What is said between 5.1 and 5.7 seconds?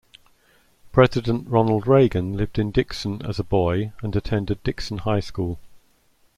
School.